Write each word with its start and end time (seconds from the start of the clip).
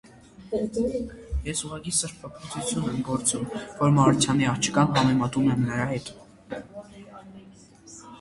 ես 1.47 1.59
ուղղակի 1.65 1.91
սրբապղծություն 1.97 2.87
եմ 2.91 3.03
գործում, 3.09 3.43
որ 3.81 3.93
Մարությանի 3.97 4.47
աղջկան 4.53 4.97
համեմատում 4.97 5.51
եմ 5.57 5.61
նրա 5.67 5.85
հետ: 5.91 6.11